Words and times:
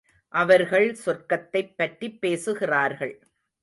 அவர்கள் 0.27 0.97
சொர்க்கத்தைப் 1.05 1.73
பற்றிப் 1.77 2.21
பேசுகிறார்கள். 2.21 3.27